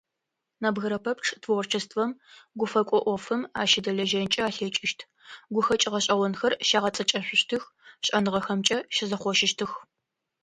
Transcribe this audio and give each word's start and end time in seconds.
Нэбгырэ 0.61 0.97
пэпчъ 1.05 1.29
творчествэм, 1.43 2.11
гуфэкӏо 2.59 2.99
ӏофым 3.03 3.41
ащыдэлэжьэнхэ 3.61 4.41
алъэкӏыщт, 4.47 4.99
гукъэкӏ 5.53 5.87
гъэшӏэгъонхэр 5.91 6.53
щагъэцэкӏэшъущтых, 6.67 7.63
шӏэныгъэхэмкӏэ 8.05 8.77
щызэхъожьыщтых. 8.95 9.71